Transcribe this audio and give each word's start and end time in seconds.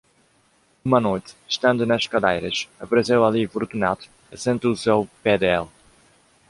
Uma 0.83 0.99
noite, 0.99 1.35
estando 1.47 1.85
nas 1.85 2.07
cadeiras, 2.07 2.67
apareceu 2.79 3.23
ali 3.23 3.45
Fortunato, 3.45 4.09
e 4.31 4.35
sentou-se 4.35 4.89
ao 4.89 5.05
pé 5.21 5.37
dele. 5.37 5.67